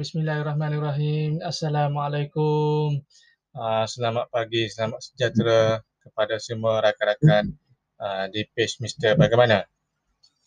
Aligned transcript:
Ah, 0.00 0.08
Bismillahirrahmanirrahim. 0.08 1.44
Assalamualaikum. 1.44 3.04
Ah, 3.52 3.84
selamat 3.84 4.32
pagi, 4.32 4.64
selamat 4.72 4.96
sejahtera 4.96 5.84
kepada 6.00 6.40
semua 6.40 6.80
rakan-rakan 6.80 7.52
ah, 8.00 8.24
di 8.32 8.48
page 8.48 8.80
Mr. 8.80 9.12
Bagaimana. 9.20 9.68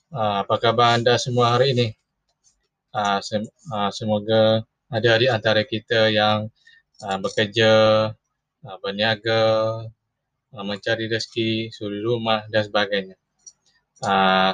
Ah, 0.10 0.42
apa 0.42 0.58
khabar 0.58 0.98
anda 0.98 1.22
semua 1.22 1.54
hari 1.54 1.78
ini? 1.78 1.88
Ah, 2.98 3.22
sem- 3.22 3.54
ah, 3.70 3.94
semoga 3.94 4.66
ada 4.90 5.12
di 5.22 5.30
antara 5.30 5.62
kita 5.62 6.10
yang 6.10 6.50
ah, 7.06 7.18
bekerja, 7.22 7.72
ah, 8.66 8.78
berniaga, 8.82 9.42
ah, 10.58 10.66
mencari 10.66 11.06
rezeki, 11.14 11.70
suri 11.70 12.02
rumah 12.02 12.42
dan 12.50 12.66
sebagainya. 12.66 13.16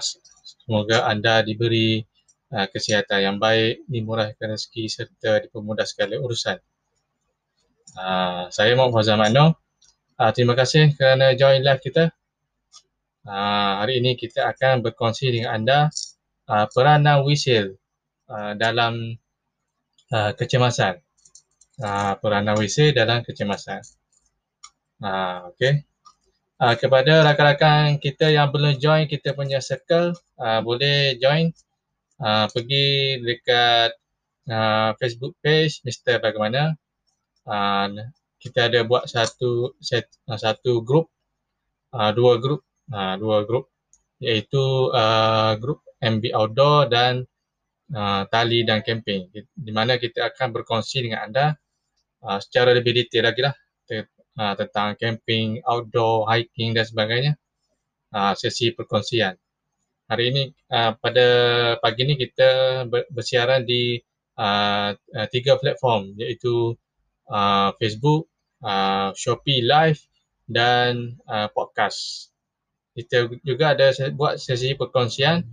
S- 0.03 0.19
semoga 0.67 1.07
anda 1.07 1.39
diberi 1.47 2.03
uh, 2.03 2.08
kesihatan 2.49 3.19
yang 3.21 3.37
baik, 3.37 3.85
dimurahkan 3.85 4.57
rezeki 4.57 4.89
serta 4.89 5.45
dipermudah 5.45 5.85
segala 5.85 6.17
urusan. 6.17 6.57
Uh, 7.93 8.49
saya 8.49 8.73
Muhammad 8.73 9.05
Fauzan 9.05 9.17
Mano. 9.21 9.57
Uh, 10.17 10.31
terima 10.33 10.57
kasih 10.57 10.93
kerana 10.97 11.37
join 11.37 11.61
live 11.61 11.81
kita. 11.81 12.09
Hari 13.29 14.01
ini 14.01 14.17
kita 14.17 14.49
akan 14.49 14.81
berkongsi 14.81 15.29
dengan 15.29 15.53
anda 15.61 15.79
peranan 16.73 17.21
wisil 17.21 17.77
dalam 18.57 19.13
kecemasan. 20.09 20.97
Peranan 22.17 22.57
wisil 22.57 22.89
dalam 22.97 23.21
kecemasan. 23.21 23.85
Okay. 25.53 25.85
Uh, 26.59 26.75
kepada 26.75 27.23
rakan-rakan 27.23 28.03
kita 28.03 28.35
yang 28.35 28.51
belum 28.51 28.75
join 28.83 29.07
kita 29.07 29.31
punya 29.31 29.63
circle, 29.63 30.11
uh, 30.35 30.59
boleh 30.59 31.15
join 31.15 31.55
uh, 32.19 32.45
pergi 32.51 33.19
dekat 33.23 33.91
uh, 34.51 34.91
Facebook 34.99 35.35
page 35.43 35.81
Mr. 35.83 36.19
Bagaimana. 36.19 36.75
Uh, 37.47 38.11
kita 38.39 38.71
ada 38.71 38.87
buat 38.87 39.03
satu 39.03 39.75
set, 39.83 40.07
satu 40.23 40.79
grup, 40.79 41.11
uh, 41.91 42.15
dua 42.15 42.39
grup, 42.39 42.63
uh, 42.93 43.19
dua 43.19 43.43
grup 43.43 43.67
iaitu 44.23 44.91
uh, 44.95 45.55
grup 45.59 45.83
MB 45.99 46.23
Outdoor 46.31 46.87
dan 46.91 47.23
uh, 47.91 48.23
Tali 48.31 48.63
dan 48.63 48.79
Camping 48.83 49.31
di 49.35 49.71
mana 49.71 49.99
kita 49.99 50.31
akan 50.31 50.55
berkongsi 50.55 51.03
dengan 51.03 51.27
anda 51.27 51.45
uh, 52.23 52.39
secara 52.39 52.75
lebih 52.75 52.95
detail 52.95 53.27
lagi 53.31 53.43
lah 53.43 53.55
uh, 54.39 54.53
tentang 54.55 54.95
camping, 54.95 55.59
outdoor, 55.67 56.27
hiking 56.31 56.71
dan 56.71 56.87
sebagainya. 56.87 57.33
Uh, 58.09 58.33
sesi 58.33 58.73
perkongsian. 58.73 59.37
Hari 60.09 60.25
ini 60.33 60.43
uh, 60.73 60.97
pada 60.97 61.27
pagi 61.85 62.01
ini 62.01 62.17
kita 62.17 62.81
bersiaran 63.13 63.61
di 63.61 64.01
uh, 64.41 64.89
uh, 64.97 65.27
tiga 65.29 65.53
platform 65.61 66.17
iaitu 66.17 66.73
uh, 67.29 67.69
Facebook, 67.77 68.25
uh, 68.65 69.13
Shopee 69.13 69.61
Live 69.61 70.01
dan 70.49 71.13
uh, 71.29 71.45
podcast. 71.53 72.33
Kita 72.97 73.29
juga 73.45 73.77
ada 73.77 73.93
buat 74.17 74.41
sesi 74.41 74.73
perkongsian 74.73 75.45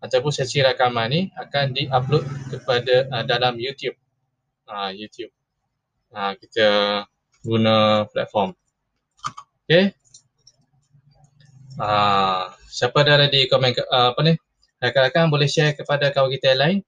ataupun 0.00 0.32
sesi 0.32 0.64
rakaman 0.64 1.12
ni 1.12 1.20
akan 1.36 1.76
di-upload 1.76 2.24
kepada 2.48 3.04
uh, 3.12 3.24
dalam 3.28 3.60
YouTube. 3.60 4.00
Uh, 4.64 4.96
YouTube. 4.96 5.28
Uh, 6.08 6.32
kita 6.40 6.68
guna 7.44 8.08
platform. 8.08 8.56
Okay. 9.68 9.92
Uh, 11.78 12.50
siapa 12.66 13.06
dah 13.06 13.30
di 13.30 13.46
komen 13.46 13.76
uh, 13.86 14.16
apa 14.16 14.20
ni? 14.26 14.34
Rakan-rakan 14.80 15.28
boleh 15.28 15.46
share 15.46 15.76
kepada 15.76 16.08
kawan 16.10 16.32
kita 16.32 16.56
yang 16.56 16.60
lain 16.64 16.78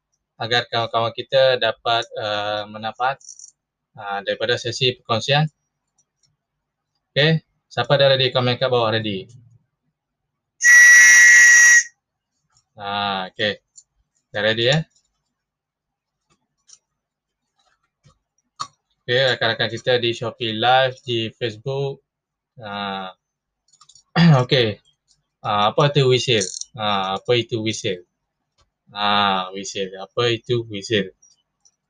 agar 0.40 0.64
kawan-kawan 0.66 1.12
kita 1.12 1.60
dapat 1.60 2.02
uh, 2.16 2.64
manfaat 2.66 3.20
uh, 3.94 4.24
daripada 4.24 4.56
sesi 4.56 4.96
perkongsian. 4.96 5.44
Okay. 7.12 7.44
Siapa 7.68 8.00
dah 8.00 8.16
di 8.16 8.32
komen 8.32 8.56
kat 8.56 8.68
bawah 8.68 8.92
ready? 8.92 9.28
Ah, 12.76 13.28
okay. 13.28 13.60
Dah 14.32 14.40
ready 14.40 14.72
ya? 14.72 14.80
Eh? 14.80 14.82
Okay, 19.02 19.20
rakan-rakan 19.34 19.68
kita 19.68 20.00
di 20.00 20.16
Shopee 20.16 20.56
Live, 20.56 20.96
di 21.04 21.28
Facebook. 21.36 22.00
Ah, 22.56 23.12
okay. 24.44 24.76
Ah, 25.40 25.72
apa 25.72 25.88
itu 25.90 26.02
whistle? 26.10 26.48
Ah, 26.76 27.16
apa 27.16 27.32
itu 27.40 27.56
whistle? 27.64 28.04
Ah, 28.92 29.48
whistle. 29.54 29.92
Apa 30.04 30.22
itu 30.36 30.64
whistle? 30.68 31.10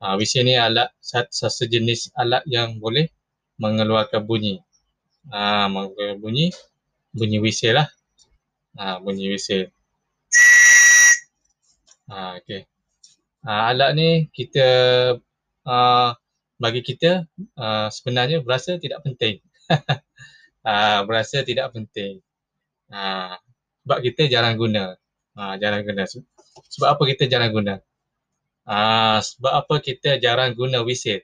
Ah, 0.03 0.15
whistle 0.19 0.47
ni 0.47 0.55
alat 0.55 0.89
satu 1.03 1.51
sejenis 1.51 2.15
alat 2.23 2.43
yang 2.47 2.79
boleh 2.83 3.11
mengeluarkan 3.63 4.23
bunyi. 4.27 4.63
Ah, 5.31 5.67
mengeluarkan 5.73 6.19
bunyi, 6.23 6.47
bunyi 7.15 7.39
whistle 7.43 7.77
lah. 7.79 7.89
Ah, 8.79 8.97
bunyi 9.03 9.27
whistle. 9.33 9.71
Ah, 12.07 12.39
okay. 12.39 12.67
Ah, 13.43 13.75
alat 13.75 13.91
ni 13.99 14.09
kita 14.31 14.69
uh, 15.67 16.11
bagi 16.63 16.83
kita 16.87 17.27
uh, 17.59 17.89
sebenarnya 17.91 18.39
berasa 18.47 18.79
tidak 18.79 19.03
penting. 19.07 19.43
ah, 20.67 21.03
berasa 21.07 21.43
tidak 21.47 21.75
penting. 21.75 22.23
Ah, 22.91 23.39
sebab 23.85 23.99
kita 24.05 24.31
jarang 24.31 24.57
guna. 24.59 24.95
Ah, 25.35 25.55
jarang 25.59 25.83
guna. 25.87 26.07
Sebab 26.07 26.89
apa 26.99 27.03
kita 27.09 27.25
jarang 27.31 27.53
guna? 27.55 27.75
Ah, 28.67 29.19
sebab 29.19 29.53
apa 29.53 29.75
kita 29.83 30.23
jarang 30.23 30.55
guna 30.55 30.87
whistle? 30.87 31.23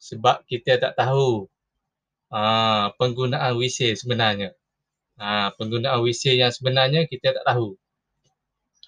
Sebab 0.00 0.46
kita 0.46 0.78
tak 0.78 0.94
tahu 0.96 1.50
ah, 2.32 2.94
penggunaan 2.96 3.58
whistle 3.58 3.94
sebenarnya. 3.98 4.54
Ah, 5.20 5.52
penggunaan 5.58 6.00
whistle 6.06 6.38
yang 6.38 6.54
sebenarnya 6.54 7.04
kita 7.10 7.34
tak 7.36 7.44
tahu. 7.44 7.74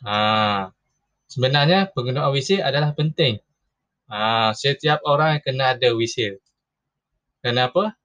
Ah, 0.07 0.71
sebenarnya 1.27 1.91
penggunaan 1.93 2.31
whistle 2.31 2.63
adalah 2.63 2.95
penting. 2.95 3.43
Ah, 4.07 4.55
setiap 4.55 5.03
orang 5.09 5.43
kena 5.43 5.75
ada 5.75 5.91
whistle. 5.99 6.39
Kenapa? 7.43 7.99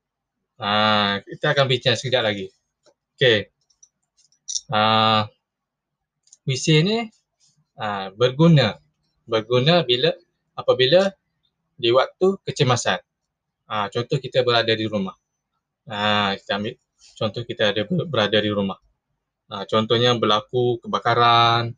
Ah, 0.58 1.22
kita 1.22 1.54
akan 1.54 1.66
bincang 1.70 1.96
sekejap 1.98 2.24
lagi. 2.26 2.50
Okey. 3.18 3.50
Ah, 4.74 5.30
whistle 6.50 6.82
ni 6.84 6.98
ah, 7.78 8.10
berguna. 8.14 8.82
Berguna 9.30 9.86
bila 9.86 10.14
apabila 10.58 11.14
di 11.78 11.94
waktu 11.94 12.42
kecemasan. 12.42 13.00
Ah, 13.70 13.88
contoh 13.94 14.18
kita 14.18 14.42
berada 14.42 14.74
di 14.74 14.86
rumah. 14.90 15.14
Ah, 15.86 16.34
kita 16.34 16.58
ambil 16.58 16.74
contoh 17.18 17.42
kita 17.46 17.74
ada 17.74 17.82
berada 17.88 18.38
di 18.42 18.50
rumah. 18.50 18.80
Ah, 19.48 19.64
contohnya 19.70 20.18
berlaku 20.18 20.82
kebakaran, 20.82 21.78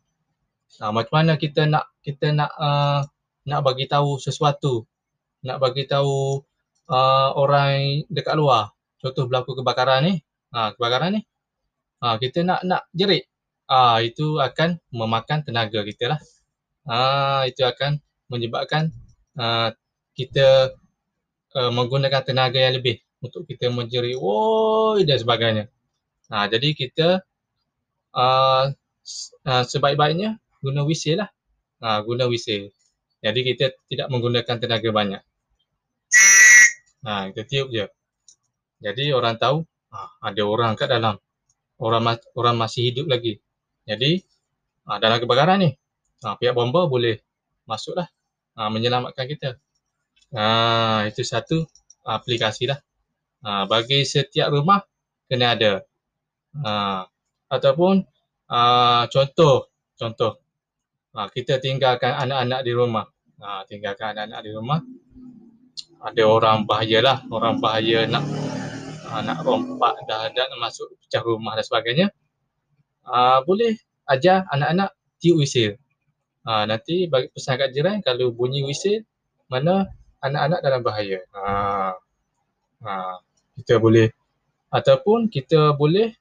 Uh, 0.78 0.94
macam 0.94 1.14
mana 1.18 1.32
kita 1.34 1.66
nak 1.66 1.90
kita 1.98 2.30
nak 2.30 2.54
uh, 2.54 3.02
nak 3.42 3.60
bagi 3.66 3.90
tahu 3.90 4.22
sesuatu, 4.22 4.86
nak 5.42 5.58
bagi 5.58 5.82
tahu 5.90 6.46
uh, 6.90 7.30
orang 7.38 8.04
dekat 8.10 8.34
luar. 8.34 8.74
Contoh 9.00 9.30
berlaku 9.30 9.56
kebakaran 9.62 10.04
ni, 10.04 10.14
uh, 10.52 10.74
kebakaran 10.76 11.16
ni, 11.16 11.20
uh, 12.04 12.18
kita 12.20 12.44
nak 12.44 12.60
nak 12.66 12.82
jerit, 12.92 13.30
uh, 13.70 14.02
itu 14.02 14.36
akan 14.42 14.82
memakan 14.92 15.46
tenaga 15.46 15.80
kita 15.86 16.12
lah. 16.16 16.20
Uh, 16.84 17.46
itu 17.46 17.62
akan 17.62 18.02
menyebabkan 18.28 18.90
uh, 19.38 19.70
kita 20.18 20.74
uh, 21.54 21.70
menggunakan 21.72 22.26
tenaga 22.26 22.58
yang 22.58 22.76
lebih 22.76 22.98
untuk 23.22 23.46
kita 23.46 23.70
menjerit, 23.70 24.18
woi 24.18 25.06
dan 25.06 25.16
sebagainya. 25.16 25.64
Uh, 26.28 26.46
jadi 26.50 26.68
kita 26.74 27.08
uh, 28.16 28.64
uh, 29.46 29.64
sebaik-baiknya 29.64 30.36
guna 30.60 30.84
whistle 30.84 31.24
lah. 31.24 31.30
Ha, 31.80 32.04
guna 32.04 32.28
whistle. 32.28 32.68
Jadi 33.24 33.40
kita 33.40 33.72
tidak 33.88 34.12
menggunakan 34.12 34.56
tenaga 34.60 34.88
banyak. 34.92 35.22
Ha, 37.06 37.32
kita 37.32 37.42
tiup 37.48 37.68
je. 37.72 37.86
Jadi 38.80 39.12
orang 39.12 39.36
tahu 39.40 39.64
ha, 39.92 39.98
ada 40.20 40.42
orang 40.44 40.76
kat 40.76 40.88
dalam. 40.92 41.16
Orang 41.80 42.04
orang 42.36 42.56
masih 42.60 42.92
hidup 42.92 43.08
lagi. 43.08 43.40
Jadi 43.88 44.20
ha, 44.88 45.00
dalam 45.00 45.20
kebakaran 45.20 45.64
ni, 45.64 45.70
ha, 46.24 46.36
pihak 46.36 46.52
bomba 46.52 46.84
boleh 46.84 47.20
masuklah 47.64 48.08
ha, 48.56 48.68
menyelamatkan 48.68 49.26
kita. 49.28 49.56
Ha, 50.36 51.08
itu 51.08 51.24
satu 51.24 51.64
aplikasi 52.04 52.68
lah. 52.68 52.78
Ha, 53.44 53.64
bagi 53.64 54.04
setiap 54.04 54.52
rumah 54.52 54.84
kena 55.28 55.56
ada. 55.56 55.80
Ha, 56.60 57.04
ataupun 57.48 58.04
ha, 58.52 59.04
contoh, 59.08 59.72
contoh 59.96 60.40
Ha, 61.10 61.26
kita 61.26 61.58
tinggalkan 61.58 62.14
anak-anak 62.14 62.60
di 62.62 62.70
rumah. 62.70 63.02
Ha, 63.42 63.66
tinggalkan 63.66 64.14
anak-anak 64.14 64.40
di 64.46 64.50
rumah. 64.54 64.78
Ada 66.00 66.22
orang 66.24 66.64
bahaya 66.64 66.98
lah. 67.04 67.18
Orang 67.28 67.60
bahaya 67.60 68.08
nak 68.08 68.24
ha, 69.10 69.20
nak 69.20 69.44
rompak 69.44 70.00
dah 70.08 70.32
ada 70.32 70.48
masuk 70.56 70.96
pecah 71.04 71.20
rumah 71.20 71.58
dan 71.58 71.64
sebagainya. 71.66 72.06
Ha, 73.04 73.44
boleh 73.44 73.76
ajar 74.08 74.48
anak-anak 74.48 74.96
tiup 75.20 75.44
whistle. 75.44 75.76
Ha, 76.48 76.64
nanti 76.64 77.04
bagi 77.10 77.28
pesan 77.28 77.60
kat 77.60 77.76
jiran 77.76 78.00
kalau 78.00 78.32
bunyi 78.32 78.64
whistle 78.64 79.04
mana 79.52 79.90
anak-anak 80.24 80.60
dalam 80.64 80.80
bahaya. 80.80 81.20
Ha, 81.36 81.42
ha, 82.86 82.92
kita 83.60 83.76
boleh 83.76 84.08
ataupun 84.70 85.26
kita 85.28 85.74
boleh 85.74 86.14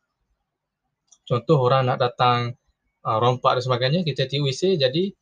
contoh 1.29 1.61
orang 1.61 1.85
nak 1.85 2.01
datang 2.01 2.57
uh, 3.05 3.17
rompak 3.21 3.61
dan 3.61 3.63
sebagainya 3.63 4.01
kita 4.01 4.25
tiup 4.25 4.49
whistle 4.49 4.73
jadi 4.73 5.13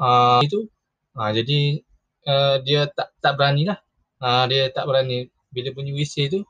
uh, 0.00 0.40
itu 0.40 0.64
uh, 1.12 1.30
jadi 1.36 1.84
uh, 2.24 2.56
dia 2.64 2.88
tak 2.88 3.12
tak 3.20 3.36
beranilah. 3.36 3.83
Uh, 4.24 4.48
dia 4.48 4.72
tak 4.72 4.88
berani 4.88 5.28
bila 5.52 5.68
bunyi 5.76 5.92
whistle 5.92 6.32
tu 6.32 6.40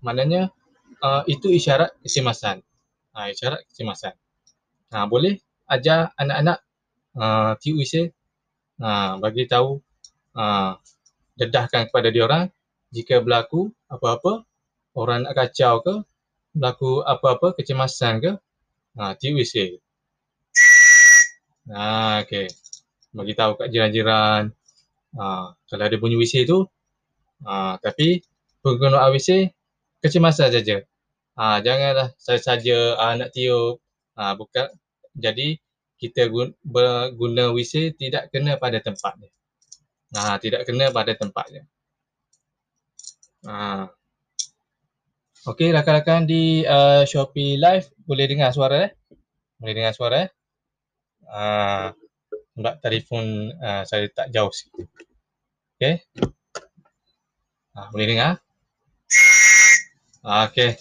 maknanya 0.00 0.48
uh, 1.04 1.28
itu 1.28 1.52
isyarat 1.52 1.92
kecemasan. 2.00 2.64
Uh, 3.12 3.28
isyarat 3.28 3.68
kecemasan. 3.68 4.16
Uh, 4.88 5.04
boleh 5.04 5.36
ajar 5.68 6.16
anak-anak 6.16 6.64
uh, 7.20 7.52
tiup 7.60 7.84
whistle 7.84 8.08
uh, 8.80 9.20
bagi 9.20 9.44
tahu 9.44 9.76
uh, 10.32 10.80
dedahkan 11.36 11.92
kepada 11.92 12.08
dia 12.08 12.24
orang 12.24 12.48
jika 12.88 13.20
berlaku 13.20 13.68
apa-apa 13.92 14.48
orang 14.96 15.28
nak 15.28 15.36
kacau 15.36 15.84
ke 15.84 15.94
berlaku 16.56 17.04
apa-apa 17.04 17.52
kecemasan 17.60 18.24
ke 18.24 18.32
uh, 18.96 19.12
tiup. 19.20 19.36
Ha, 21.68 22.24
okay. 22.24 22.48
Bagi 23.12 23.36
tahu 23.36 23.60
kat 23.60 23.68
jiran-jiran. 23.68 24.48
Ha, 25.12 25.52
kalau 25.52 25.84
ada 25.84 25.96
bunyi 26.00 26.16
whistle 26.16 26.48
tu. 26.48 26.58
Ha, 27.46 27.78
tapi 27.78 28.22
penggunaan 28.62 29.14
whistle 29.14 29.54
kecemasan 30.02 30.50
saja. 30.50 30.82
Ha, 31.38 31.62
janganlah 31.62 32.14
saja-saja 32.18 32.98
ha, 32.98 33.14
nak 33.14 33.30
tiup. 33.30 33.78
Ha, 34.18 34.34
bukan. 34.34 34.66
Jadi 35.18 35.58
kita 35.98 36.30
guna, 36.30 36.54
guna 37.14 37.50
whistle 37.54 37.94
tidak 37.94 38.30
kena 38.34 38.58
pada 38.58 38.82
tempatnya. 38.82 39.30
Ha, 40.14 40.38
tidak 40.42 40.66
kena 40.66 40.90
pada 40.90 41.14
tempatnya. 41.14 41.62
Ha. 43.46 43.86
Okey 45.46 45.70
rakan-rakan 45.70 46.26
di 46.26 46.66
uh, 46.66 47.06
Shopee 47.06 47.56
Live 47.56 47.94
boleh 48.04 48.26
dengar 48.26 48.50
suara 48.50 48.90
eh? 48.90 48.92
Boleh 49.56 49.74
dengar 49.78 49.94
suara 49.94 50.26
eh? 50.26 50.30
Uh, 51.24 51.88
sebab 52.58 52.74
telefon 52.82 53.54
uh, 53.62 53.86
saya 53.86 54.10
tak 54.10 54.34
jauh 54.34 54.50
sikit. 54.50 54.90
Okey. 55.78 56.02
Uh, 57.78 57.86
boleh 57.94 58.06
dengar? 58.10 58.32
Uh, 60.26 60.50
Okey. 60.50 60.74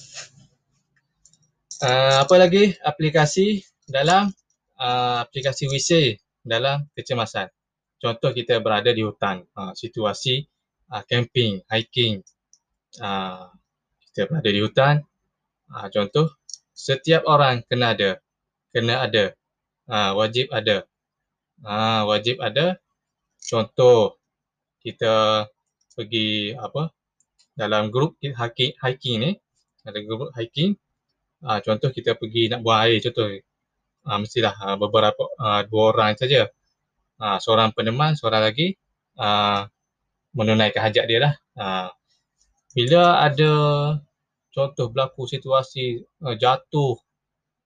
Uh, 1.77 2.25
apa 2.25 2.35
lagi 2.41 2.73
aplikasi 2.81 3.61
dalam 3.85 4.33
uh, 4.81 5.21
aplikasi 5.21 5.69
WC 5.69 6.17
dalam 6.41 6.89
kecemasan? 6.97 7.53
Contoh 8.01 8.33
kita 8.33 8.57
berada 8.65 8.89
di 8.89 9.05
hutan, 9.05 9.45
uh, 9.53 9.77
situasi 9.77 10.41
uh, 10.89 11.05
camping, 11.05 11.61
hiking. 11.69 12.25
Uh, 12.97 13.45
kita 14.09 14.25
berada 14.25 14.49
di 14.49 14.61
hutan. 14.65 15.05
Uh, 15.69 15.85
contoh 15.93 16.33
setiap 16.73 17.29
orang 17.29 17.61
kena 17.69 17.93
ada, 17.93 18.17
kena 18.73 19.05
ada, 19.05 19.37
uh, 19.85 20.17
wajib 20.17 20.49
ada 20.49 20.81
Ha, 21.65 22.05
wajib 22.05 22.37
ada 22.37 22.77
contoh 23.41 24.21
kita 24.85 25.45
pergi 25.97 26.53
apa 26.53 26.93
dalam 27.57 27.89
grup 27.89 28.21
hiking, 28.21 28.77
hiking 28.77 29.17
ni. 29.17 29.31
Ada 29.81 29.97
grup 30.05 30.29
hiking. 30.37 30.77
Ha, 31.41 31.57
contoh 31.65 31.89
kita 31.89 32.13
pergi 32.13 32.53
nak 32.53 32.61
buang 32.61 32.85
air 32.85 33.01
contoh. 33.01 33.33
Ha, 34.05 34.21
mestilah 34.21 34.53
ha, 34.53 34.77
beberapa 34.77 35.25
ha, 35.41 35.65
dua 35.65 35.97
orang 35.97 36.13
saja. 36.13 36.45
Ha, 37.17 37.41
seorang 37.41 37.73
peneman 37.73 38.13
seorang 38.13 38.45
lagi 38.45 38.77
ha, 39.17 39.65
menunaikan 40.37 40.85
hajat 40.85 41.05
dia 41.09 41.19
lah. 41.25 41.33
Ha, 41.57 41.89
bila 42.77 43.25
ada 43.25 43.53
contoh 44.57 44.89
berlaku 44.89 45.29
situasi 45.29 46.01
uh, 46.25 46.33
jatuh 46.33 46.97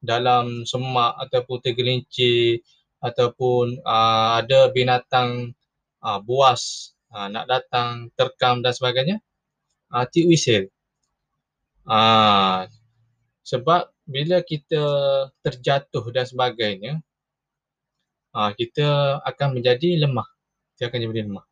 dalam 0.04 0.68
semak 0.68 1.16
ataupun 1.24 1.64
tergelincir 1.64 2.60
ataupun 3.00 3.80
uh, 3.84 4.44
ada 4.44 4.68
binatang 4.76 5.56
uh, 6.04 6.20
buas 6.20 6.92
uh, 7.12 7.28
nak 7.28 7.46
datang 7.48 8.10
terkam 8.16 8.64
dan 8.64 8.74
sebagainya, 8.74 9.18
uh, 9.92 10.08
tiup 10.08 10.32
whistle. 10.32 10.72
Uh, 11.86 12.66
sebab 13.44 13.92
bila 14.08 14.40
kita 14.42 14.84
terjatuh 15.44 16.04
dan 16.10 16.26
sebagainya, 16.26 17.04
uh, 18.34 18.52
kita 18.56 19.20
akan 19.24 19.60
menjadi 19.60 20.00
lemah. 20.02 20.28
Kita 20.76 20.90
akan 20.90 20.98
menjadi 21.12 21.28
lemah. 21.28 21.46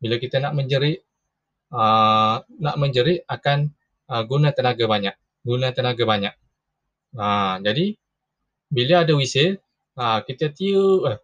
Bila 0.00 0.14
kita 0.18 0.36
nak 0.40 0.52
menjerit, 0.56 1.04
uh, 1.72 2.42
nak 2.60 2.76
menjerit 2.80 3.22
akan 3.28 3.72
uh, 4.08 4.22
guna 4.24 4.50
tenaga 4.50 4.84
banyak. 4.88 5.14
Guna 5.44 5.70
tenaga 5.70 6.02
banyak. 6.02 6.34
Uh, 7.14 7.60
jadi, 7.62 7.94
bila 8.72 9.06
ada 9.06 9.14
whistle, 9.14 9.60
Ha, 9.94 10.26
kita 10.26 10.50
tiup. 10.50 11.06
Eh. 11.06 11.18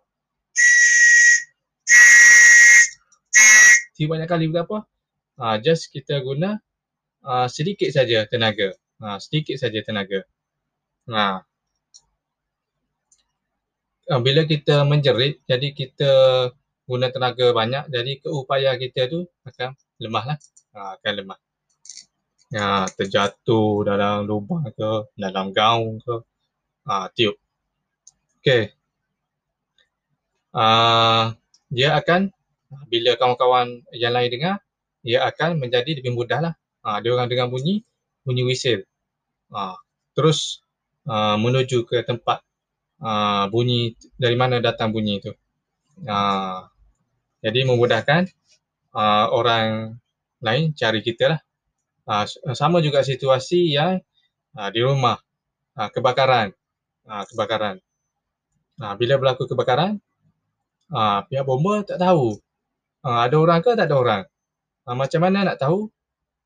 Tiup 4.01 4.17
banyak 4.17 4.33
kali 4.33 4.49
berapa? 4.49 4.89
Ha, 5.37 5.61
just 5.61 5.93
kita 5.93 6.25
guna 6.25 6.57
uh, 7.21 7.45
sedikit 7.53 7.93
saja 7.93 8.25
tenaga. 8.25 8.73
Ha, 8.97 9.21
sedikit 9.21 9.61
saja 9.61 9.77
tenaga. 9.85 10.25
Ha. 11.13 11.45
Bila 14.25 14.49
kita 14.49 14.89
menjerit, 14.89 15.45
jadi 15.45 15.77
kita 15.77 16.13
guna 16.89 17.13
tenaga 17.13 17.53
banyak, 17.53 17.93
jadi 17.93 18.25
keupaya 18.25 18.73
kita 18.81 19.13
tu 19.13 19.29
akan 19.45 19.77
lemah 20.01 20.25
lah. 20.33 20.39
Ha, 20.73 20.97
akan 20.97 21.13
lemah. 21.21 21.39
Ha, 22.57 22.89
terjatuh 22.97 23.85
dalam 23.85 24.25
lubang 24.25 24.65
ke, 24.73 25.13
dalam 25.13 25.53
gaung 25.53 26.01
ke, 26.01 26.25
ha, 26.89 27.13
tiup. 27.13 27.37
Okay. 28.41 28.73
Uh, 30.57 31.37
dia 31.69 32.01
akan 32.01 32.33
bila 32.87 33.19
kawan-kawan 33.19 33.83
yang 33.95 34.15
lain 34.15 34.31
dengar, 34.31 34.55
dia 35.03 35.27
akan 35.27 35.59
menjadi 35.59 35.99
lebih 35.99 36.15
mudah 36.15 36.41
lah. 36.51 36.55
Uh, 36.81 36.99
dia 37.03 37.13
orang 37.13 37.29
dengar 37.29 37.51
bunyi, 37.51 37.83
bunyi 38.23 38.47
whistle. 38.47 38.87
Uh, 39.51 39.75
terus 40.15 40.63
uh, 41.11 41.35
menuju 41.37 41.85
ke 41.85 42.07
tempat 42.07 42.41
uh, 43.03 43.51
bunyi, 43.51 43.99
dari 44.17 44.37
mana 44.39 44.63
datang 44.63 44.95
bunyi 44.95 45.19
itu. 45.19 45.33
Uh, 46.07 46.65
jadi 47.45 47.67
memudahkan 47.69 48.31
uh, 48.95 49.27
orang 49.35 49.99
lain 50.41 50.73
cari 50.73 51.01
kita 51.03 51.37
lah. 51.37 51.41
Uh, 52.09 52.25
sama 52.57 52.81
juga 52.81 53.03
situasi 53.05 53.77
yang 53.77 54.01
uh, 54.57 54.69
di 54.73 54.81
rumah, 54.81 55.19
uh, 55.77 55.89
kebakaran. 55.91 56.55
Uh, 57.05 57.25
kebakaran. 57.27 57.83
Ha, 58.81 58.97
bila 58.97 59.21
berlaku 59.21 59.45
kebakaran, 59.45 60.01
ha, 60.89 61.21
pihak 61.29 61.45
bomba 61.45 61.85
tak 61.85 62.01
tahu 62.01 62.41
ha, 63.05 63.27
ada 63.29 63.37
orang 63.37 63.61
ke 63.65 63.71
tak 63.77 63.87
ada 63.89 63.97
orang. 63.97 64.23
Ha, 64.87 64.97
macam 64.97 65.21
mana 65.25 65.53
nak 65.53 65.57
tahu 65.61 65.89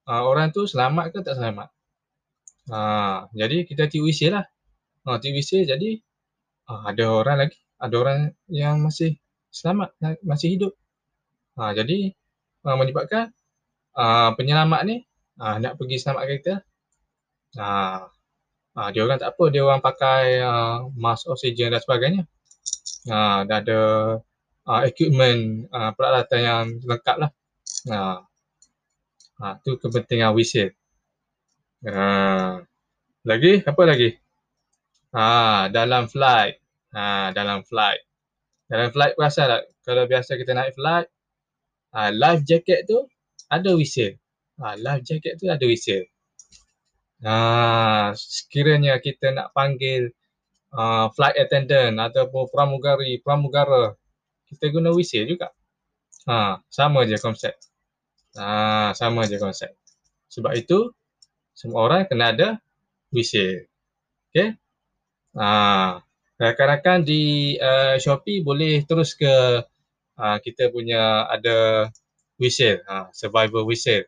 ha, 0.08 0.22
orang 0.26 0.50
tu 0.54 0.66
selamat 0.66 1.14
ke 1.14 1.18
tak 1.26 1.38
selamat. 1.38 1.68
Ha, 2.70 2.78
jadi 3.32 3.68
kita 3.68 3.88
whistle 4.00 4.40
lah. 4.40 4.46
Ha, 5.06 5.18
whistle 5.20 5.64
jadi 5.66 6.00
ha, 6.70 6.90
ada 6.92 7.04
orang 7.10 7.36
lagi, 7.46 7.58
ada 7.80 7.94
orang 7.98 8.18
yang 8.50 8.80
masih 8.82 9.18
selamat, 9.52 9.94
masih 10.24 10.58
hidup. 10.58 10.72
Ha, 11.58 11.74
jadi 11.76 12.12
ha, 12.66 12.76
menyebabkan 12.78 13.30
ha, 13.96 14.32
penyelamat 14.34 14.80
ni 14.86 14.96
ha, 15.40 15.58
nak 15.62 15.78
pergi 15.78 15.96
selamatkan 16.02 16.36
kita. 16.40 16.54
Ha, 17.58 17.66
Ha, 18.74 18.90
dia 18.90 19.06
orang 19.06 19.22
tak 19.22 19.38
apa, 19.38 19.44
dia 19.54 19.62
orang 19.62 19.78
pakai 19.78 20.42
uh, 20.42 20.90
mask 20.98 21.30
oksigen 21.30 21.70
dan 21.70 21.78
sebagainya. 21.78 22.22
Ha, 23.06 23.46
dah 23.46 23.58
ada 23.62 23.80
uh, 24.68 24.82
equipment, 24.88 25.68
uh, 25.70 25.92
peralatan 25.96 26.40
yang 26.40 26.64
lengkap 26.84 27.16
lah. 27.20 27.30
Ha, 27.88 28.24
ha, 29.40 29.46
tu 29.60 29.76
kepentingan 29.76 30.32
whistle. 30.32 30.72
Ha, 31.84 32.60
lagi, 33.28 33.60
apa 33.64 33.82
lagi? 33.84 34.10
Ha, 35.12 35.68
dalam 35.68 36.08
flight. 36.08 36.56
Ha, 36.96 37.30
dalam 37.36 37.60
flight. 37.64 38.00
Dalam 38.64 38.88
flight 38.88 39.14
perasan 39.14 39.46
tak? 39.52 39.62
Kalau 39.84 40.08
biasa 40.08 40.40
kita 40.40 40.56
naik 40.56 40.72
flight, 40.72 41.08
ha, 41.92 42.08
life 42.08 42.42
jacket 42.48 42.88
tu 42.88 43.04
ada 43.52 43.70
whistle. 43.76 44.16
Ha, 44.60 44.80
life 44.80 45.04
jacket 45.04 45.36
tu 45.36 45.52
ada 45.52 45.64
whistle. 45.68 46.08
Ha, 47.24 48.12
sekiranya 48.16 49.00
kita 49.00 49.32
nak 49.32 49.52
panggil 49.56 50.12
uh, 50.74 51.06
flight 51.14 51.36
attendant 51.38 51.96
ataupun 51.96 52.50
pramugari, 52.50 53.22
pramugara, 53.22 53.94
kita 54.54 54.70
guna 54.70 54.94
whistle 54.94 55.26
juga. 55.26 55.50
Ha, 56.24 56.62
sama 56.70 57.04
je 57.04 57.18
konsep. 57.20 57.52
Ha, 58.38 58.94
sama 58.96 59.28
je 59.28 59.36
konsep. 59.36 59.74
Sebab 60.32 60.54
itu, 60.56 60.94
semua 61.52 61.86
orang 61.86 62.08
kena 62.08 62.32
ada 62.32 62.48
whistle. 63.12 63.66
Okay? 64.30 64.56
Ha, 65.36 66.00
rakan-rakan 66.38 67.06
di 67.06 67.54
uh, 67.58 67.98
Shopee 68.00 68.42
boleh 68.42 68.82
terus 68.86 69.14
ke 69.14 69.62
uh, 70.18 70.38
kita 70.42 70.70
punya 70.70 71.26
ada 71.30 71.90
whistle, 72.38 72.82
uh, 72.86 73.10
survivor 73.14 73.62
whistle. 73.66 74.06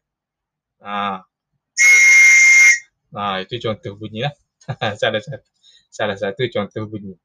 Uh. 0.83 1.23
Uh, 3.17 3.41
itu 3.47 3.57
contoh 3.63 3.97
bunyi 3.97 4.29
lah. 4.29 4.35
salah 5.01 5.23
satu 5.23 5.49
salah 5.89 6.17
satu 6.19 6.43
contoh 6.53 6.85
bunyi. 6.91 7.17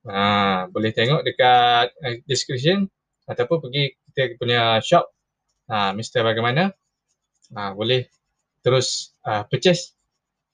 Uh, 0.00 0.64
boleh 0.72 0.96
tengok 0.96 1.20
dekat 1.28 1.92
uh, 1.92 2.16
description 2.24 2.88
ataupun 3.28 3.68
pergi 3.68 3.92
kita 4.08 4.40
punya 4.40 4.80
shop 4.80 5.12
uh, 5.68 5.92
Mr. 5.92 6.24
Bagaimana 6.24 6.72
uh, 7.52 7.72
boleh 7.76 8.08
terus 8.64 9.12
uh, 9.28 9.44
purchase 9.44 9.92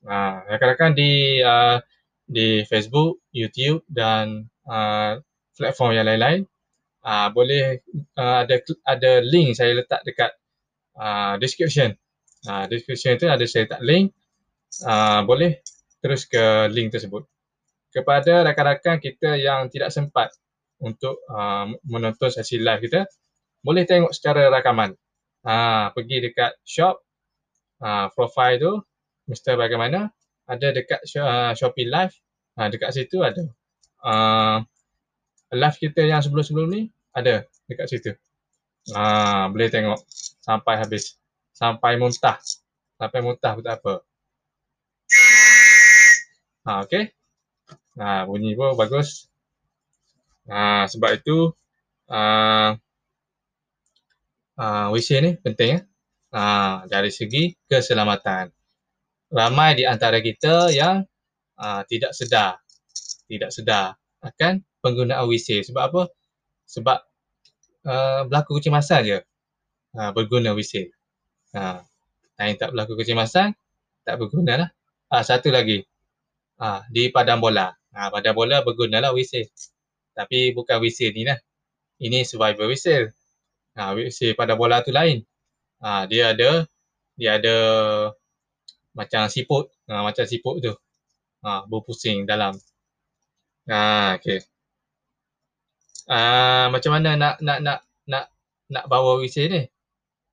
uh, 0.03 0.43
rakan-rakan 0.51 0.99
di 0.99 1.39
uh, 1.47 1.79
di 2.27 2.67
Facebook, 2.67 3.23
YouTube 3.31 3.87
dan 3.87 4.51
uh, 4.67 5.23
platform 5.55 5.95
yang 5.95 6.07
lain-lain. 6.11 6.43
Uh, 7.07 7.31
boleh 7.31 7.87
uh, 8.19 8.43
ada 8.43 8.59
ada 8.83 9.23
link 9.23 9.55
saya 9.55 9.79
letak 9.79 10.03
dekat 10.03 10.35
uh, 10.99 11.39
description. 11.39 11.95
Uh, 12.43 12.67
description 12.67 13.15
itu 13.15 13.31
ada 13.31 13.47
saya 13.47 13.71
letak 13.71 13.83
link. 13.87 14.11
Uh, 14.83 15.23
boleh 15.23 15.63
terus 16.03 16.27
ke 16.27 16.67
link 16.75 16.91
tersebut. 16.91 17.23
Kepada 17.97 18.45
rakan-rakan 18.45 19.01
kita 19.01 19.41
yang 19.41 19.73
tidak 19.73 19.89
sempat 19.89 20.29
untuk 20.85 21.17
uh, 21.33 21.73
menonton 21.89 22.29
sesi 22.29 22.61
live 22.61 22.85
kita, 22.85 23.09
boleh 23.65 23.89
tengok 23.89 24.13
secara 24.13 24.53
rakaman. 24.53 24.93
Uh, 25.41 25.89
pergi 25.97 26.29
dekat 26.29 26.61
shop, 26.61 27.01
uh, 27.81 28.13
profile 28.13 28.61
tu, 28.61 28.73
Mr. 29.33 29.57
Bagaimana, 29.57 30.13
ada 30.45 30.69
dekat 30.77 31.01
uh, 31.19 31.57
Shopee 31.57 31.89
Live. 31.89 32.15
Ha, 32.57 32.69
dekat 32.73 32.93
situ 32.93 33.21
ada. 33.21 33.43
Uh, 34.01 34.65
live 35.53 35.77
kita 35.77 36.05
yang 36.05 36.25
sebelum-sebelum 36.25 36.69
ni 36.73 36.83
ada 37.13 37.45
dekat 37.69 37.87
situ. 37.91 38.11
Ha, 38.95 39.51
boleh 39.51 39.69
tengok 39.73 39.99
sampai 40.41 40.79
habis. 40.79 41.19
Sampai 41.57 41.97
muntah. 41.97 42.39
Sampai 42.97 43.21
muntah 43.25 43.53
pun 43.57 43.65
tak 43.65 43.77
apa. 43.83 43.95
Ha, 46.69 46.85
okay. 46.85 47.16
Ha, 47.97 48.29
bunyi 48.29 48.53
pun 48.53 48.77
bagus. 48.77 49.29
Ha, 50.47 50.85
sebab 50.87 51.11
itu 51.17 51.51
uh, 52.13 52.71
uh, 54.61 54.87
WC 54.93 55.09
ni 55.25 55.31
penting 55.41 55.69
ya. 55.77 55.81
Ha, 56.37 56.43
dari 56.89 57.09
segi 57.09 57.57
keselamatan. 57.67 58.53
Ramai 59.33 59.81
di 59.81 59.85
antara 59.89 60.21
kita 60.21 60.71
yang 60.71 61.03
uh, 61.59 61.83
tidak 61.89 62.13
sedar 62.15 62.63
tidak 63.27 63.51
sedar 63.51 63.99
akan 64.23 64.63
penggunaan 64.81 65.27
WC 65.27 65.67
sebab 65.67 65.83
apa? 65.91 66.03
Sebab 66.67 66.99
uh, 67.87 68.21
berlaku 68.31 68.63
kecemasan 68.63 69.01
je 69.03 69.19
uh, 69.99 70.11
berguna 70.15 70.55
WC 70.55 70.91
uh, 71.59 71.83
yang 72.39 72.57
tak 72.59 72.71
berlaku 72.75 72.95
kecemasan 72.99 73.55
tak 74.07 74.17
berguna 74.23 74.67
lah. 74.67 74.71
Uh, 75.11 75.23
satu 75.23 75.51
lagi. 75.51 75.83
Uh, 76.57 76.81
di 76.89 77.13
padang 77.13 77.37
bola 77.45 77.69
uh, 77.97 78.09
padang 78.13 78.37
bola 78.37 78.61
berguna 78.61 79.01
lah 79.01 79.17
WC 79.17 79.49
tapi 80.13 80.53
bukan 80.53 80.77
WC 80.85 81.17
ni 81.17 81.25
lah 81.25 81.41
ini 82.05 82.29
survival 82.29 82.69
WC 82.69 83.09
uh, 83.81 83.91
WC 83.97 84.37
pada 84.37 84.53
bola 84.53 84.85
tu 84.85 84.93
lain 84.93 85.25
uh, 85.81 86.05
dia 86.05 86.37
ada 86.37 86.69
dia 87.17 87.41
ada 87.41 87.57
macam 88.97 89.29
siput, 89.29 89.69
ha, 89.93 90.01
macam 90.01 90.25
siput 90.25 90.57
tu. 90.65 90.73
Ha, 91.45 91.69
berpusing 91.69 92.25
dalam. 92.25 92.57
Ha, 93.69 94.17
okey. 94.17 94.41
Ha, 96.09 96.19
macam 96.73 96.91
mana 96.97 97.15
nak 97.19 97.35
nak 97.45 97.59
nak 97.61 97.79
nak 98.09 98.25
nak 98.73 98.85
bawa 98.89 99.21
WC 99.21 99.37
ni? 99.53 99.63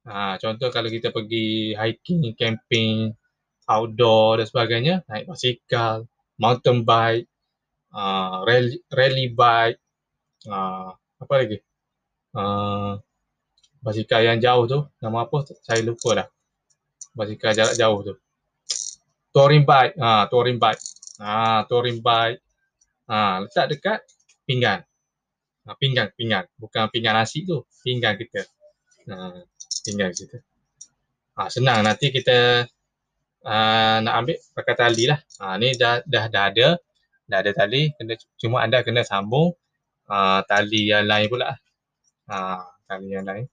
Ha, 0.07 0.39
contoh 0.39 0.71
kalau 0.71 0.87
kita 0.87 1.11
pergi 1.11 1.75
hiking, 1.75 2.35
camping, 2.39 3.11
outdoor 3.67 4.39
dan 4.39 4.47
sebagainya, 4.47 4.95
naik 5.11 5.27
basikal, 5.27 6.07
mountain 6.39 6.87
bike, 6.87 7.27
uh, 7.93 8.43
rally, 8.43 8.81
rally 8.91 9.25
bike, 9.31 9.79
uh, 10.49 10.91
apa 11.21 11.33
lagi? 11.37 11.57
Uh, 12.33 12.97
basikal 13.79 14.25
yang 14.25 14.41
jauh 14.41 14.65
tu, 14.65 14.79
nama 14.99 15.29
apa? 15.29 15.45
Saya 15.61 15.85
lupa 15.85 16.25
dah. 16.25 16.27
Basikal 17.13 17.53
jarak 17.53 17.77
jauh 17.77 18.01
tu 18.01 18.13
touring 19.33 19.65
bike. 19.65 19.97
Ha, 19.97 20.29
touring 20.29 20.61
bike. 20.61 20.81
Ha, 21.19 21.65
touring 21.65 21.99
bike. 21.99 22.39
Ha, 23.09 23.43
letak 23.43 23.65
dekat 23.73 23.99
pinggan. 24.45 24.85
Ha, 25.65 25.73
pinggan, 25.75 26.13
pinggan. 26.13 26.45
Bukan 26.55 26.87
pinggan 26.93 27.17
nasi 27.17 27.43
tu. 27.43 27.65
Pinggan 27.81 28.15
kita. 28.15 28.45
Ha, 29.09 29.41
pinggan 29.83 30.13
kita. 30.13 30.37
Ha, 31.33 31.49
senang 31.49 31.81
nanti 31.81 32.13
kita 32.13 32.69
uh, 33.41 33.97
nak 34.05 34.13
ambil 34.21 34.37
pakai 34.53 34.75
tali 34.77 35.09
lah. 35.09 35.19
Ha, 35.41 35.57
ni 35.57 35.73
dah, 35.73 36.05
dah, 36.05 36.29
dah 36.29 36.43
ada. 36.53 36.67
Dah 37.29 37.39
ada 37.39 37.51
tali. 37.55 37.91
Kena, 37.95 38.13
cuma 38.39 38.63
anda 38.63 38.83
kena 38.83 39.03
sambung 39.07 39.55
uh, 40.09 40.39
tali 40.47 40.91
yang 40.91 41.07
lain 41.07 41.27
pula. 41.31 41.55
Ha, 42.27 42.37
tali 42.87 43.07
yang 43.11 43.27
lain. 43.27 43.45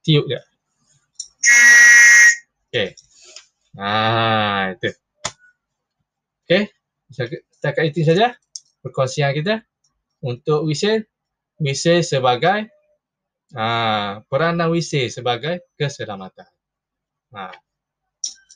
Tiup 0.00 0.24
je. 0.28 0.40
Okay. 2.70 2.94
Ha, 3.78 4.74
itu. 4.74 4.90
Okey, 6.50 6.66
setakat 7.14 7.94
itu 7.94 8.02
saja 8.02 8.34
perkongsian 8.82 9.30
kita 9.30 9.62
untuk 10.26 10.66
whistle. 10.66 11.06
Whistle 11.62 12.02
sebagai 12.02 12.66
ha, 13.54 14.18
peranan 14.26 14.74
whistle 14.74 15.06
sebagai 15.06 15.70
keselamatan. 15.78 16.50
Ha, 17.34 17.54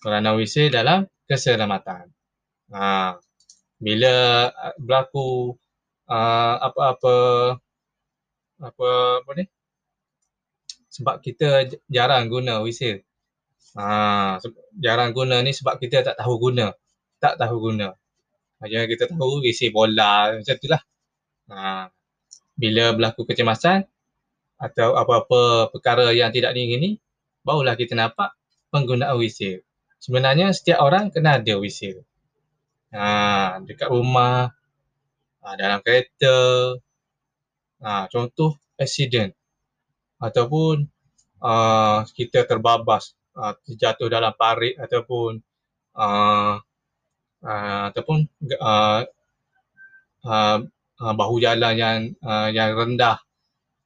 peranan 0.03 0.35
whistle 0.35 0.75
dalam 0.75 1.07
keselamatan. 1.31 2.11
Ha, 2.75 3.15
bila 3.85 4.15
berlaku 4.81 5.55
uh, 6.09 6.55
apa-apa 6.67 7.17
apa 8.69 8.89
apa 9.21 9.31
ni 9.37 9.45
sebab 10.95 11.21
kita 11.21 11.69
jarang 11.91 12.33
guna 12.33 12.65
whistle 12.65 13.05
Ha, 13.75 14.39
jarang 14.79 15.11
guna 15.11 15.43
ni 15.43 15.51
sebab 15.51 15.83
kita 15.83 16.07
tak 16.07 16.17
tahu 16.23 16.35
guna. 16.39 16.71
Tak 17.19 17.43
tahu 17.43 17.59
guna. 17.59 17.91
Hanya 18.63 18.87
kita 18.87 19.11
tahu 19.11 19.43
isi 19.43 19.75
bola 19.75 20.31
macam 20.31 20.55
itulah. 20.55 20.83
Ha, 21.51 21.91
bila 22.55 22.95
berlaku 22.95 23.27
kecemasan 23.27 23.83
atau 24.63 24.95
apa-apa 24.95 25.75
perkara 25.75 26.15
yang 26.15 26.31
tidak 26.31 26.55
diingini, 26.55 27.03
barulah 27.43 27.75
kita 27.75 27.99
nampak 27.99 28.39
penggunaan 28.71 29.19
whistle. 29.19 29.67
Sebenarnya 29.99 30.55
setiap 30.55 30.79
orang 30.79 31.11
kena 31.11 31.43
ada 31.43 31.59
whistle. 31.59 32.07
Ha, 32.95 33.59
dekat 33.67 33.91
rumah, 33.91 34.47
ha, 35.43 35.47
dalam 35.59 35.83
kereta, 35.83 36.37
ha, 37.83 38.07
contoh 38.07 38.55
accident 38.79 39.35
ataupun 40.23 40.89
uh, 41.45 42.01
kita 42.17 42.49
terbabas 42.49 43.13
uh, 43.37 43.53
terjatuh 43.69 44.09
dalam 44.09 44.33
parit 44.35 44.79
ataupun 44.81 45.37
uh, 45.99 46.57
uh, 47.45 47.83
ataupun 47.93 48.25
uh, 48.57 49.03
uh, 50.25 50.59
uh, 51.01 51.15
bahu 51.15 51.37
jalan 51.45 51.75
yang 51.77 51.99
uh, 52.25 52.49
yang 52.49 52.73
rendah. 52.73 53.21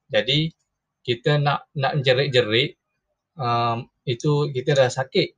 Jadi 0.09 0.55
kita 1.03 1.37
nak 1.37 1.67
nak 1.75 2.01
jerit-jerit 2.01 2.79
um, 3.35 3.91
itu 4.07 4.49
kita 4.55 4.73
dah 4.79 4.89
sakit. 4.89 5.35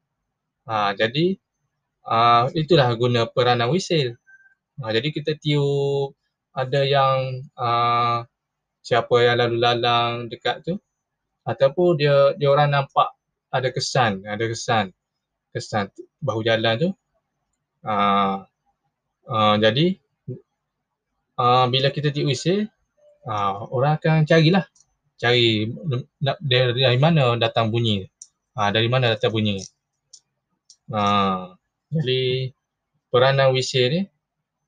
Uh, 0.69 0.93
jadi 0.93 1.40
uh, 2.05 2.50
itulah 2.58 2.89
guna 2.98 3.29
peranan 3.29 3.70
whistle. 3.70 4.17
Uh, 4.81 4.89
jadi 4.89 5.08
kita 5.13 5.38
tiup 5.38 6.17
ada 6.51 6.81
yang 6.84 7.46
uh, 7.55 8.25
siapa 8.81 9.15
yang 9.22 9.38
lalu 9.39 9.58
lalang 9.62 10.27
dekat 10.27 10.65
tu 10.65 10.75
ataupun 11.46 11.98
dia 12.01 12.34
dia 12.38 12.50
orang 12.50 12.74
nampak 12.74 13.13
ada 13.51 13.70
kesan, 13.70 14.24
ada 14.25 14.48
kesan, 14.48 14.96
kesan 15.51 15.91
bahu 16.24 16.41
jalan 16.41 16.75
tu. 16.79 16.89
Uh, 17.81 18.46
uh, 19.27 19.55
jadi 19.58 19.98
uh, 21.38 21.65
bila 21.67 21.89
kita 21.89 22.13
tiup 22.13 22.31
whistle, 22.31 22.70
uh, 23.27 23.67
orang 23.70 23.98
akan 24.00 24.24
carilah, 24.25 24.65
cari 25.20 25.70
dari, 26.22 26.72
dari 26.77 27.00
mana 27.00 27.36
datang 27.38 27.70
bunyi, 27.70 28.08
uh, 28.55 28.70
dari 28.72 28.88
mana 28.88 29.13
datang 29.17 29.34
bunyi. 29.34 29.62
Uh, 30.91 31.55
jadi 31.91 32.55
peranan 33.12 33.51
whistle 33.51 33.91
ni 33.91 34.01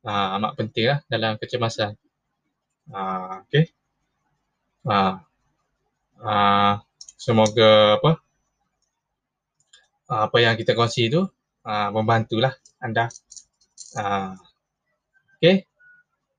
uh, 0.04 0.36
amat 0.40 0.52
penting 0.60 0.92
lah 0.92 1.00
dalam 1.08 1.40
kecemasan. 1.40 1.96
Uh, 2.92 3.40
okay. 3.48 3.72
Uh, 4.84 5.24
uh, 6.20 6.84
semoga 7.16 8.04
apa 8.04 8.12
uh, 10.12 10.22
apa 10.28 10.38
yang 10.44 10.60
kita 10.60 10.76
kongsi 10.76 11.08
tu 11.08 11.24
uh, 11.64 11.90
membantulah 11.96 12.52
anda. 12.84 13.08
Uh, 13.96 14.36
okay. 15.40 15.64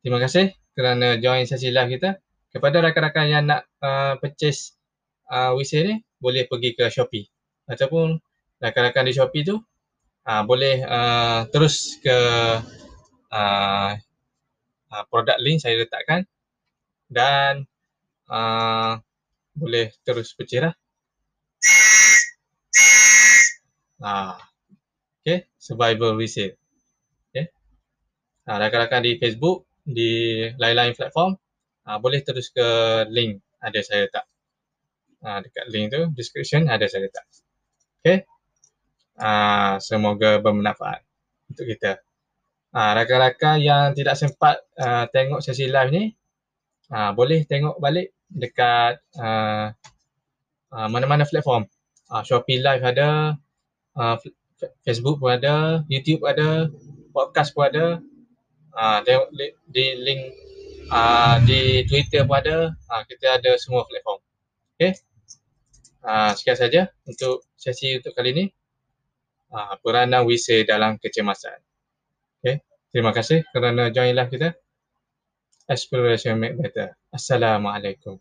terima 0.04 0.20
kasih 0.20 0.52
kerana 0.76 1.16
join 1.16 1.48
sesi 1.48 1.72
live 1.72 1.96
kita. 1.96 2.20
Kepada 2.54 2.78
rakan-rakan 2.78 3.26
yang 3.26 3.44
nak 3.50 3.66
uh, 3.82 4.14
purchase 4.22 4.78
uh, 5.26 5.58
WC 5.58 5.72
ni, 5.82 5.94
boleh 6.22 6.46
pergi 6.46 6.78
ke 6.78 6.86
Shopee. 6.86 7.26
Ataupun 7.66 8.14
rakan-rakan 8.62 9.10
di 9.10 9.12
Shopee 9.14 9.42
tu, 9.42 9.58
uh, 10.24 10.42
boleh 10.44 10.84
uh, 10.84 11.46
terus 11.52 12.00
ke 12.00 12.18
uh, 13.30 13.90
uh, 14.90 15.04
produk 15.08 15.36
link 15.40 15.60
saya 15.60 15.80
letakkan 15.80 16.24
dan 17.08 17.68
uh, 18.28 18.98
boleh 19.54 19.94
terus 20.02 20.34
purchase 20.34 20.64
lah. 20.64 20.74
Uh, 24.04 24.36
okay, 25.22 25.48
survival 25.56 26.18
resale. 26.18 26.58
Okay. 27.30 27.48
Uh, 28.44 28.56
rakan-rakan 28.60 29.00
di 29.06 29.16
Facebook, 29.16 29.64
di 29.86 30.44
lain-lain 30.60 30.92
platform, 30.92 31.38
uh, 31.88 31.98
boleh 32.02 32.20
terus 32.20 32.52
ke 32.52 32.68
link 33.08 33.40
ada 33.64 33.80
saya 33.80 34.04
letak. 34.04 34.28
Uh, 35.24 35.40
dekat 35.40 35.66
link 35.72 35.88
tu, 35.88 36.04
description 36.12 36.68
ada 36.68 36.84
saya 36.84 37.08
letak. 37.08 37.24
Okay. 38.04 38.28
Uh, 39.14 39.78
semoga 39.78 40.42
bermanfaat 40.42 41.06
untuk 41.46 41.70
kita. 41.70 42.02
Uh, 42.74 42.90
rakan-rakan 42.98 43.62
yang 43.62 43.94
tidak 43.94 44.18
sempat 44.18 44.58
uh, 44.74 45.06
tengok 45.14 45.38
sesi 45.38 45.70
live 45.70 45.94
ni, 45.94 46.04
uh, 46.90 47.14
boleh 47.14 47.46
tengok 47.46 47.78
balik 47.78 48.10
dekat 48.26 48.98
uh, 49.14 49.70
uh, 50.74 50.88
mana-mana 50.90 51.22
platform. 51.22 51.70
Uh, 52.10 52.26
Shopee 52.26 52.58
Live 52.58 52.82
ada, 52.82 53.38
uh, 53.94 54.16
Facebook 54.82 55.22
pun 55.22 55.38
ada, 55.38 55.86
YouTube 55.86 56.26
ada, 56.26 56.66
podcast 57.14 57.54
pun 57.54 57.70
ada. 57.70 58.02
Uh, 58.74 58.98
tengok 59.06 59.30
di 59.70 59.86
link 60.02 60.34
uh, 60.90 61.38
di 61.46 61.86
Twitter 61.86 62.26
pun 62.26 62.42
ada. 62.42 62.74
Uh, 62.90 63.02
kita 63.06 63.38
ada 63.38 63.54
semua 63.54 63.86
platform. 63.86 64.18
Okay. 64.74 64.98
Uh, 66.02 66.34
sekian 66.34 66.58
saja 66.58 66.82
untuk 67.06 67.46
sesi 67.54 67.94
untuk 67.94 68.10
kali 68.18 68.34
ini. 68.34 68.46
Uh, 69.54 69.78
peranan 69.86 70.26
WISA 70.26 70.66
dalam 70.66 70.98
kecemasan. 70.98 71.62
Okay. 72.42 72.58
Terima 72.90 73.14
kasih 73.14 73.46
kerana 73.54 73.86
join 73.94 74.10
live 74.10 74.34
kita. 74.34 74.50
Exploration 75.70 76.42
make 76.42 76.58
better. 76.58 76.98
Assalamualaikum. 77.14 78.18